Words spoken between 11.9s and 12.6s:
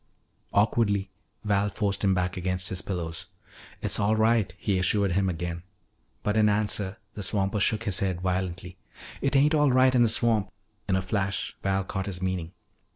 his meaning.